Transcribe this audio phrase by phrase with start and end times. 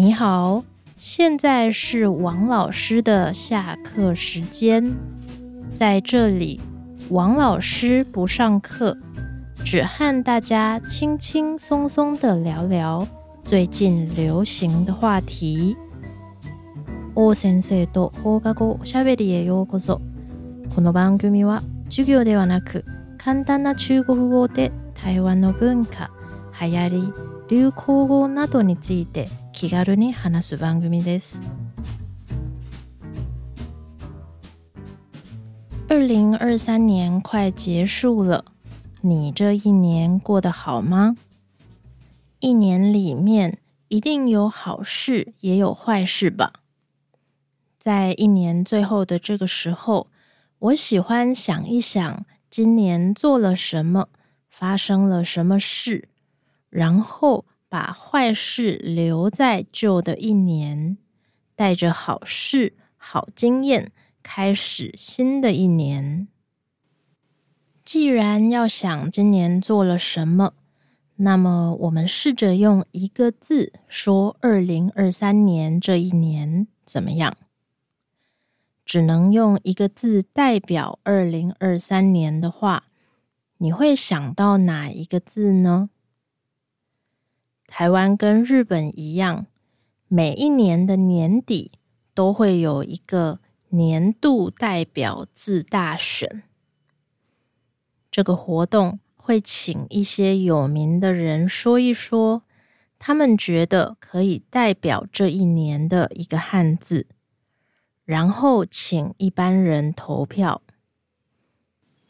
[0.00, 0.62] 你好，
[0.96, 4.94] 现在是王老师的下课时间，
[5.72, 6.60] 在这里，
[7.10, 8.96] 王老师不上课，
[9.64, 13.04] 只和大家轻轻松松的聊聊
[13.44, 15.76] 最近流行的话题。
[17.34, 18.12] 先生と
[18.84, 20.00] しゃべりへようこそ。
[20.76, 22.84] この番組は授業ではなく、
[23.18, 26.08] 簡単な中国語で台湾の文化、
[26.60, 27.12] 流行、
[27.48, 29.26] 流行語などについて。
[29.60, 31.42] 気軽に話す番組です。
[35.90, 38.44] 二零二三年快结束了，
[39.00, 41.16] 你这一年过得好吗？
[42.38, 46.60] 一年里面一定有好事，也有坏事吧。
[47.80, 50.06] 在一年最后的这个时候，
[50.60, 54.08] 我喜欢想一想今年做了什么，
[54.48, 56.08] 发生了什么事，
[56.70, 57.44] 然后。
[57.68, 60.96] 把坏事留在旧的一年，
[61.54, 63.92] 带着好事、好经验
[64.22, 66.26] 开始新的一年。
[67.84, 70.54] 既然要想今年做了什么，
[71.16, 77.36] 那么我们试着用一个字说二零二三年这一年怎么样？
[78.86, 82.84] 只能用一个字代表二零二三年的话，
[83.58, 85.90] 你会想到哪一个字呢？
[87.68, 89.46] 台湾跟日本一样，
[90.08, 91.70] 每一年的年底
[92.14, 96.44] 都会有一个年度代表字大选。
[98.10, 102.42] 这个活动会请一些有名的人说一说，
[102.98, 107.06] 他们觉得可以代表这一年的一个汉字，
[108.06, 110.62] 然后请一般人投票。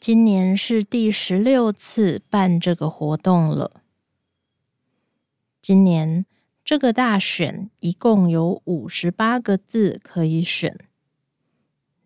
[0.00, 3.83] 今年是第十六次办这个活动了。
[5.64, 6.26] 今年
[6.62, 10.78] 这个大选一共有五十八个字可以选，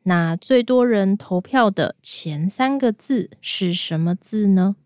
[0.05, 4.77] 那最多人投票的前三个字是什么字呢？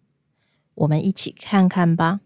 [0.76, 2.22] 我们一起看看吧。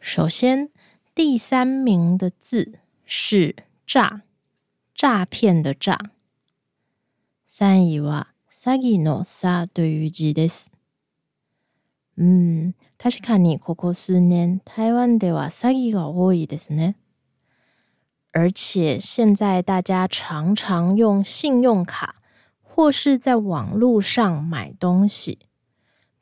[0.00, 0.68] 首先，
[1.14, 2.74] 第三名的字
[3.06, 3.56] 是
[3.86, 4.20] “诈”，
[4.94, 5.98] 诈骗的“诈”。
[7.48, 10.68] 三一哇，三一诺萨对于吉德斯。
[12.16, 16.96] 嗯，確かにここ数年台湾では詐欺が多いですね。
[18.32, 22.16] 而且现在大家常常用信用卡
[22.60, 25.38] 或是在网络上买东西，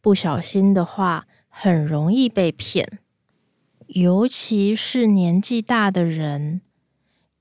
[0.00, 3.00] 不小心的话很容易被骗。
[3.88, 6.60] 尤其是年纪大的人，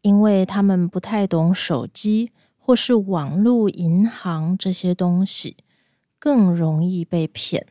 [0.02, 5.58] 因为他们不太懂手机或是网络银行这些东西，
[6.18, 7.68] 更容易被骗。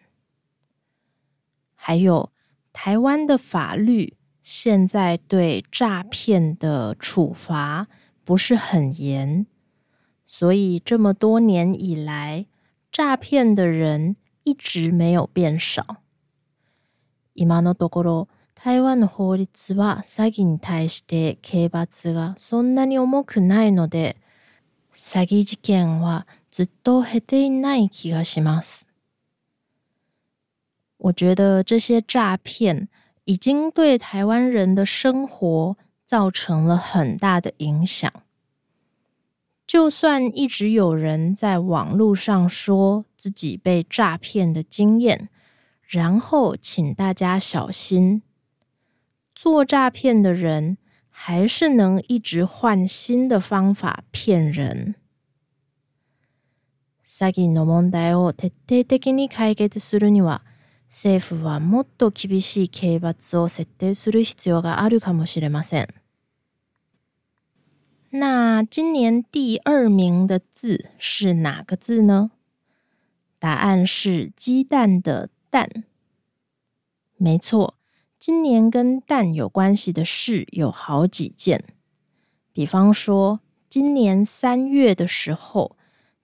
[1.81, 2.31] 还有，
[2.73, 7.87] 台湾的法律现在对诈骗的处罚
[8.25, 9.47] 不是很严，
[10.27, 12.47] 所以这么多年以来，
[12.93, 16.03] 诈骗的人一直没有变少。
[17.35, 24.17] 今のところ、台湾の法律は詐欺に対して刑罰がそんなに重くないので、
[24.97, 28.88] 詐欺事件はずっと減っていない気がします。
[30.99, 32.89] 我觉得这些诈骗
[33.25, 38.11] 已经对台湾人的生活造成了很大的影响。
[39.67, 45.29] 就算一直有人在网络上说自己被诈骗的经验，
[45.83, 48.23] 然后请大家小心，
[49.35, 50.79] 做诈骗的人
[51.11, 54.95] 还是能一直换新的方法骗人。
[57.07, 60.43] 詐欺の問題を徹底的に解決するには。
[60.91, 65.89] 政府是，もっと厳しい刑罰を設定する必要があるかもしれません。
[68.11, 72.31] 那今年第二名的字是哪个字呢？
[73.39, 75.85] 答案是鸡蛋的蛋。
[77.19, 77.75] 没错，
[78.19, 81.65] 今年跟蛋有关系的事有好几件。
[82.55, 85.77] 比方说，今年三月的时候，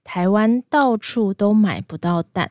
[0.02, 2.50] 台湾到处都买不到蛋。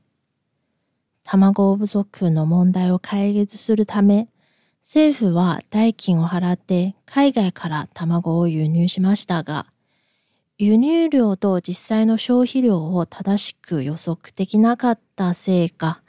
[1.37, 4.27] 卵不足の問題を解決するため、
[4.83, 9.67] 政府は代金を払って海外から卵を輸入しましたが、
[10.57, 16.01] 輸入量と実際の消費量を正しく予測できなかったせいか、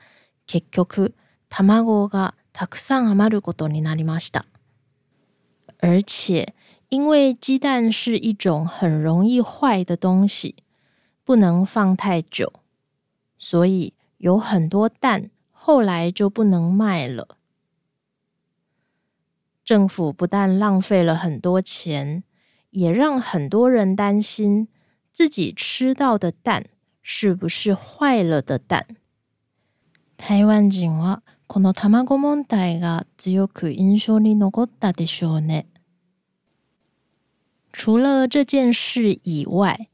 [0.47, 1.15] 結局、
[1.49, 4.45] 卵がたくさん余ることになりました。
[5.81, 6.53] 而且，
[6.91, 10.57] 因为鸡蛋是一种很容易坏的东西，
[11.25, 12.53] 不能放太久，
[13.39, 17.37] 所以有很多蛋，后来就不能卖了。
[19.65, 22.23] 政府不但浪费了很多钱，
[22.71, 24.69] 也让很多人担心
[25.11, 26.67] 自己吃到的蛋
[27.03, 28.87] 是不是坏了的蛋。
[30.17, 35.65] 台湾人はこの卵問題が強く印象に残ったでしょうね。
[37.73, 39.89] 除了这件事以外。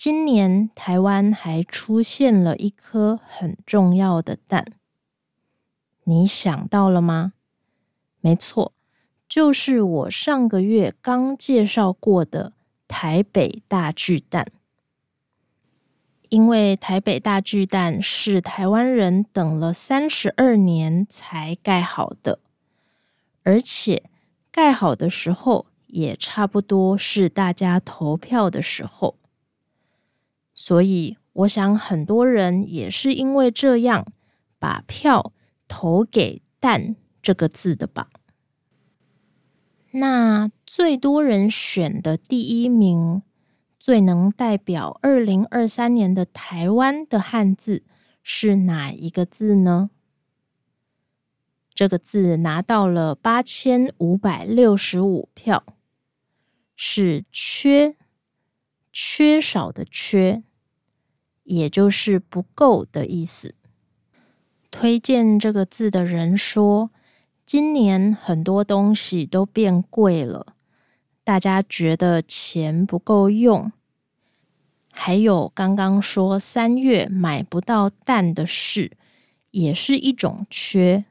[0.00, 4.64] 今年台湾还出现了一颗很重要的蛋，
[6.04, 7.34] 你想到了吗？
[8.22, 8.72] 没错，
[9.28, 12.54] 就是我上个月刚介绍过的
[12.88, 14.50] 台北大巨蛋。
[16.30, 22.38] 因为台北大巨蛋是台湾人等了三十二年才盖好的，
[23.42, 24.04] 而且
[24.50, 29.19] 盖好的时候也差不多是大家投票的时候。
[30.62, 34.04] 所以，我想很多人也是因为这样
[34.58, 35.32] 把票
[35.68, 38.10] 投给“蛋”这个字的吧？
[39.92, 43.22] 那最多人选的第一名，
[43.78, 47.82] 最能代表二零二三年的台湾的汉字
[48.22, 49.88] 是哪一个字呢？
[51.72, 55.64] 这个字拿到了八千五百六十五票，
[56.76, 57.96] 是“缺”
[58.92, 60.42] 缺少的“缺”。
[61.50, 63.54] 也就是不够的意思。
[64.70, 66.90] 推荐这个字的人说，
[67.44, 70.54] 今年很多东西都变贵了，
[71.24, 73.72] 大家觉得钱不够用。
[74.92, 78.92] 还有刚刚说三月买不到蛋的事，
[79.50, 81.04] 也是一种缺。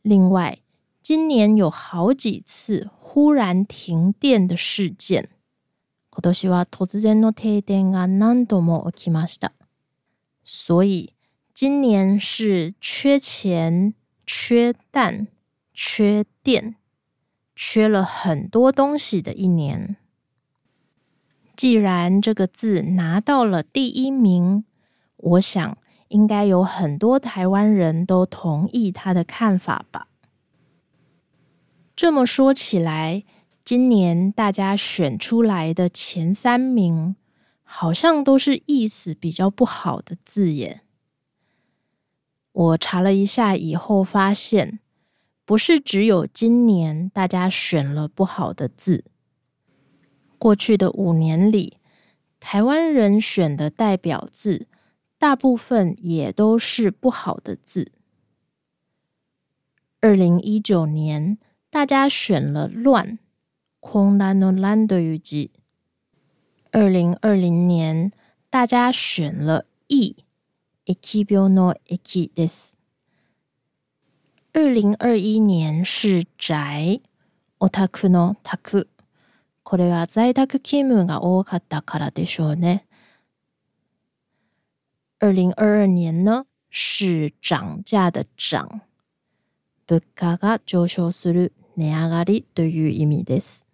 [0.00, 0.58] 另外，
[1.02, 5.28] 今年有好几次忽然停电的事件。
[6.16, 9.50] 我都希望突然の停電が何度も起きました。
[10.44, 11.12] 所以，
[11.54, 13.94] 今年是缺钱、
[14.26, 15.28] 缺蛋、
[15.74, 16.76] 缺电，
[17.54, 19.96] 缺了很多东西的一年。
[21.54, 24.64] 既然这个字拿到了第一名，
[25.16, 25.76] 我想
[26.08, 30.08] 应该有很多台湾人都同意他的看法吧。
[31.94, 33.24] 这么说起来。
[33.66, 37.16] 今年大家选出来的前三名，
[37.64, 40.82] 好像都是意思比较不好的字眼。
[42.52, 44.78] 我查了一下以后发现，
[45.44, 49.02] 不是只有今年大家选了不好的字。
[50.38, 51.78] 过去的五年里，
[52.38, 54.68] 台湾人选的代表字，
[55.18, 57.90] 大部分也都是不好的字。
[59.98, 61.36] 二零一九年，
[61.68, 63.18] 大家选了“乱”。
[63.86, 65.50] 混乱の乱という字。
[66.72, 68.12] 二零二零年，
[68.50, 70.16] 大家选了疫，
[70.84, 72.76] 疫病の疫です。
[74.52, 77.00] 二零二一年是宅、
[77.60, 78.88] オタクの宅。
[79.62, 82.84] これは在宅勤務が多かったからでしょうね。
[85.20, 88.80] 二零二二年呢是涨价的涨。
[89.86, 93.65] 物価が上昇する値上がりという意味です。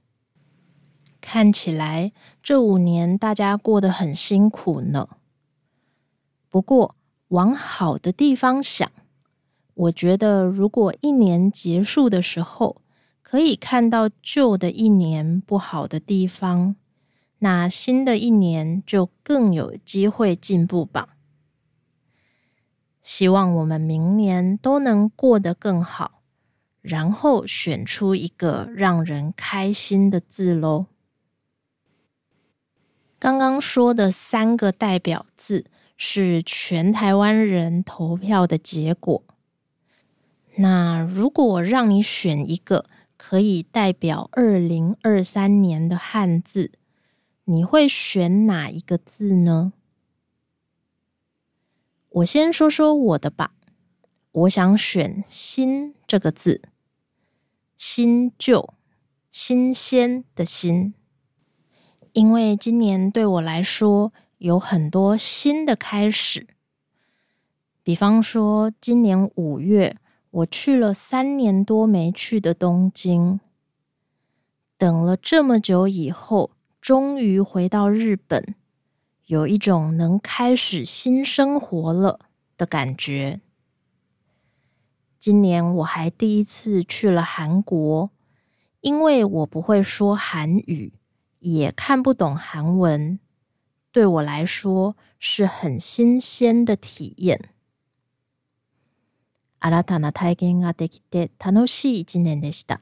[1.23, 2.13] 看起来
[2.43, 5.09] 这五年大家过得很辛苦呢。
[6.51, 6.97] 不过
[7.29, 8.91] 往好的地方想，
[9.75, 12.83] 我觉得如果一年结束的时候
[13.23, 16.75] 可以看到旧的一年不好的地方，
[17.39, 21.11] 那新的一年就更有机会进步吧。
[23.01, 26.21] 希望我们明年都能过得更好，
[26.83, 30.87] 然后选出一个让人开心的字喽。
[33.23, 35.65] 刚刚说的三个代表字
[35.97, 39.23] 是全台湾人投票的结果。
[40.57, 42.85] 那如果让你选一个
[43.17, 46.73] 可以代表二零二三年的汉字，
[47.45, 49.73] 你会选哪一个字呢？
[52.09, 53.53] 我先说说我的吧。
[54.33, 56.61] 我想选“新”这个字，
[57.77, 58.75] 新旧、
[59.31, 60.95] 新鲜的“新”。
[62.13, 66.47] 因为今年对我来说有很多新的开始，
[67.83, 69.97] 比方说，今年五月
[70.31, 73.41] 我去了三年多没去的东京，
[74.77, 76.51] 等了这么久以后，
[76.83, 78.55] 终于回到日本，
[79.27, 82.21] 有一种能开始新生活了
[82.59, 83.41] 的感觉。
[85.19, 88.11] 今年我还第一次去了韩国，
[88.83, 90.93] 因为我不会说韩语。
[91.43, 93.19] 也看不懂韩文，
[93.91, 97.51] 对我来说是很新鲜的体验。
[99.59, 102.81] 阿拉塔纳泰根阿德基特塔诺西年的西达，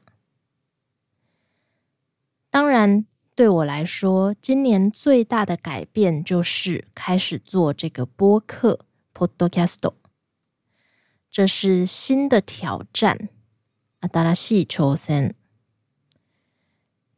[2.50, 9.94] 当然对我来说，今年最大的改变就是开始做这个播客 Podcasto，
[11.30, 13.30] 这是新的挑战。
[14.00, 15.32] 阿达拉西求生。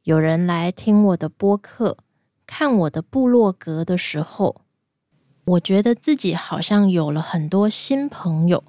[0.05, 1.97] 有人来听我的播客、
[2.45, 4.63] 看我的部落格的时候，
[5.45, 8.65] 我觉得自己好像有了很多新朋友。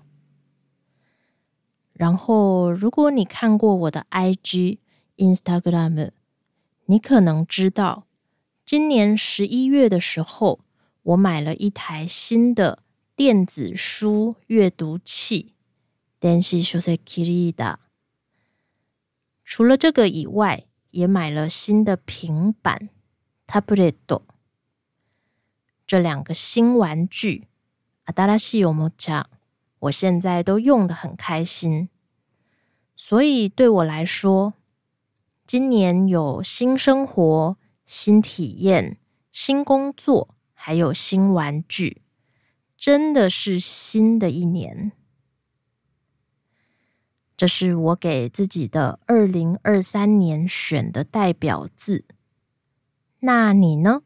[1.91, 4.77] 然后，如果你看过我的 IG、
[5.17, 6.11] Instagram，
[6.85, 8.05] 你可能知道，
[8.63, 10.59] 今年十一月的时候，
[11.01, 12.83] 我买了一台新的
[13.15, 15.53] 电子书阅读器。
[16.19, 17.79] 但是，说起来的，
[19.43, 20.65] 除了这个以外。
[20.93, 22.89] 也买了新的平板
[23.47, 23.95] ，tablet，
[25.87, 27.47] 这两个新玩具，
[28.03, 29.27] 阿达拉西尤摩加，
[29.79, 31.89] 我现在都用的很开心。
[32.95, 34.53] 所以对我来说，
[35.47, 37.57] 今年有新生活、
[37.87, 38.99] 新体验、
[39.31, 42.03] 新工作，还有新玩具，
[42.77, 44.91] 真的是新的一年。
[47.35, 52.05] 这是我给自己的二零二三年选的代表字。
[53.21, 54.01] 那你呢？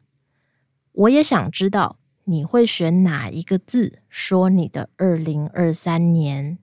[0.92, 6.58] 我也想知道你会选哪一个字说你的二零二三年。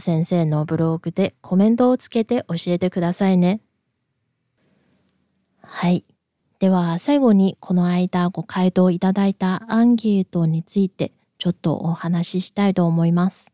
[0.00, 3.60] 先生のブログでコメントをつけて教えてくださいね。
[5.60, 6.04] はい。
[6.60, 13.51] では最後にこの間ご回答いただいたアンケートについてちょっとお話ししたいと思います。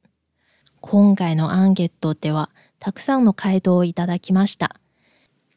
[0.90, 4.74] 今回のアンケートではたくさんの回答をいただきました。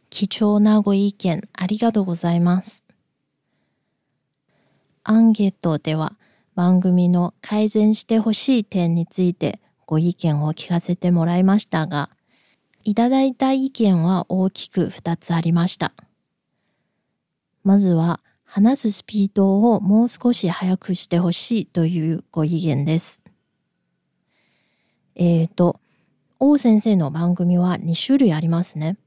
[0.09, 2.83] 貴重なご意見ありがとうございます。
[5.05, 6.17] アンケートでは
[6.53, 12.09] 番組の改善してほしい点についてご意見を聞かせてもらいましたが、
[12.83, 15.93] いただいた意見は大きく2つありました。
[17.63, 23.20] まずは話すスピードをもう少し速くしてほしいというご意見です。
[25.15, 25.79] えっ、ー、と、
[26.39, 28.97] 王先生の番組は2種類ありますね。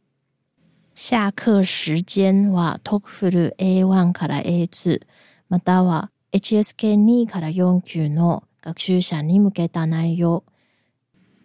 [0.95, 5.01] 下課時間はトクフル A1 から A2
[5.49, 10.45] または HSK2 から4級の学習者に向けた内容。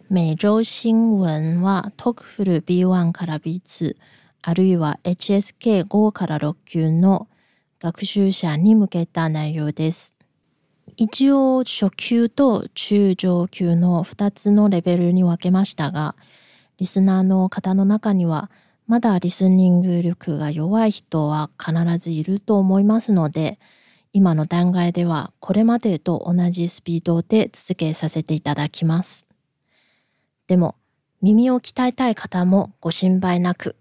[0.10, 3.96] 每周新聞はトクフル B1 から B2
[4.42, 7.28] あるいは HSK5 から6級の
[7.80, 10.19] 学習者に向けた内容です。
[11.02, 16.14] 一応初級と中上級の2つのレベルに分けましたが
[16.78, 18.52] リスナーの方の中には
[18.86, 23.60] まだリスニング力が弱い人は必ずいると思いますので
[24.12, 29.26] 今の段階ではこれまでと同じスピードで続けさせていただきます。
[30.48, 30.76] でも
[31.22, 33.78] 耳を鍛えたい方もご心配なく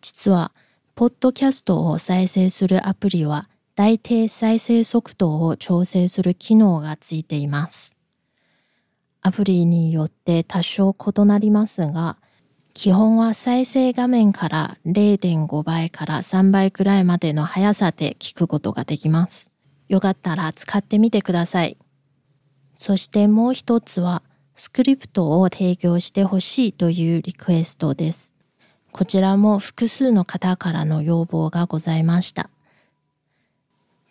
[0.00, 0.52] 実は
[0.94, 7.96] ポッドキャストを再生するアプリは大停再生速度を調整する機能がついています。
[9.22, 12.16] アプリによって多少異なりますが、
[12.74, 19.52] 基本は再生画面から0.5倍から3倍くらいまでの速さで聞くことができます。
[19.88, 21.76] よかったら使ってみてください。
[22.78, 24.24] そしてもう一つは、
[24.56, 28.34] スクリプトを提供してほしいというリクエストです。
[28.90, 32.50] こちらも複数の方からの要望がございました。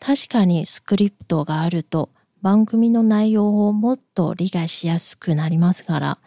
[0.08, 2.10] 確かにスクリプトがあると
[2.42, 6.18] 番組の内容をもっと理解しやすくなりますから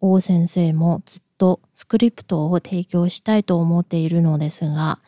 [0.00, 4.98] 王先生もずっとスクリプトを提供したいと思っているのですが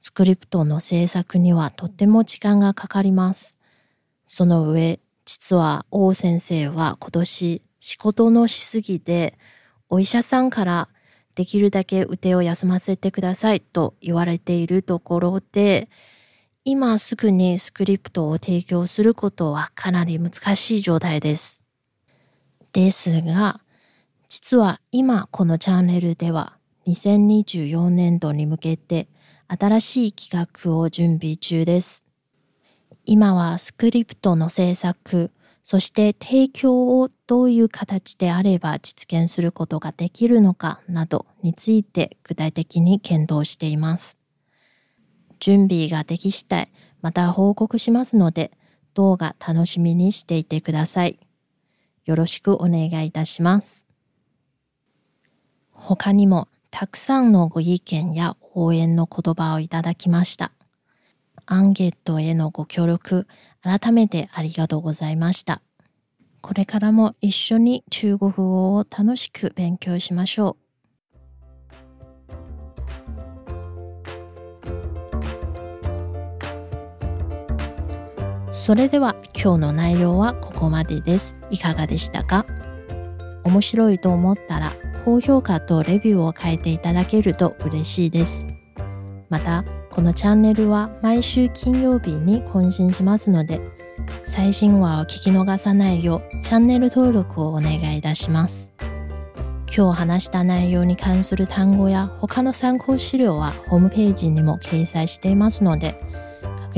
[0.00, 3.58] スクリプトの制作にはとても時間がかかります。
[4.28, 9.36] その上実は王先生は今年仕事のしすぎで
[9.88, 10.88] お医者さんから
[11.34, 15.88] できるだけ腕を休ませてくださいと言われているところで
[16.70, 21.64] 今すぐにスクリプトを提供することはかなり難しい状態です。
[22.74, 23.62] ですが、
[24.28, 29.08] 実は今このチャンネルでは2024年度に向けて
[29.46, 32.04] 新しい企画を準備中です。
[33.06, 35.30] 今はスクリプトの制作、
[35.64, 44.18] そして提供をどういう形であれば実現することができるのかなどについて具体的に検討しています。
[45.38, 46.68] 準備ができ次第、
[47.00, 48.50] また報告しますので、
[48.94, 51.18] 動画楽しみにしていてください。
[52.04, 53.86] よろしくお願いいたします。
[55.72, 60.50] 他にもたくさんのご意見や応援の言葉をいただきました。
[61.46, 63.26] アンケートへのご協力、
[63.62, 65.62] 改めてありがとうございました。
[66.40, 70.67] これからも一緒に中国語を楽しく勉強しましょう。
[78.68, 81.36] それでは今日の内容はここまでです。
[81.50, 82.44] いかがでしたか
[83.42, 84.72] 面白いと思ったら
[85.06, 88.46] 高評価とレビューを変えていただけると嬉しいです。
[89.30, 93.58] また、このチャンネルは毎週金曜日に更新しますので、
[94.26, 98.74] 最新話を聞き逃さないようチャンネル登録をお願いいたします。
[99.74, 105.98] 今日話した内容に関する単語や他の参考資料はホームページにも掲載していますので、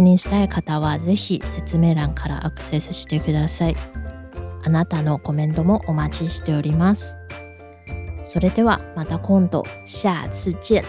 [0.00, 3.76] 確認したい方はぜひ説明欄からアクセスしてください。
[4.64, 7.16] あなたのコメントもお待ちしております。
[8.25, 10.83] それではまた今度、下次见。